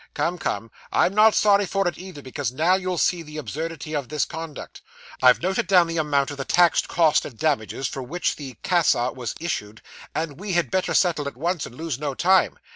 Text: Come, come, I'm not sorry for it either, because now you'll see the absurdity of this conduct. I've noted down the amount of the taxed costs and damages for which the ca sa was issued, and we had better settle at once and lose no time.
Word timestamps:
Come, 0.15 0.39
come, 0.39 0.71
I'm 0.91 1.13
not 1.13 1.35
sorry 1.35 1.67
for 1.67 1.87
it 1.87 1.95
either, 1.95 2.23
because 2.23 2.51
now 2.51 2.73
you'll 2.73 2.97
see 2.97 3.21
the 3.21 3.37
absurdity 3.37 3.93
of 3.95 4.09
this 4.09 4.25
conduct. 4.25 4.81
I've 5.21 5.43
noted 5.43 5.67
down 5.67 5.85
the 5.85 5.97
amount 5.97 6.31
of 6.31 6.37
the 6.37 6.43
taxed 6.43 6.87
costs 6.87 7.23
and 7.23 7.37
damages 7.37 7.87
for 7.87 8.01
which 8.01 8.35
the 8.35 8.55
ca 8.63 8.81
sa 8.81 9.11
was 9.11 9.35
issued, 9.39 9.83
and 10.15 10.39
we 10.39 10.53
had 10.53 10.71
better 10.71 10.95
settle 10.95 11.27
at 11.27 11.37
once 11.37 11.67
and 11.67 11.75
lose 11.77 11.99
no 11.99 12.15
time. 12.15 12.57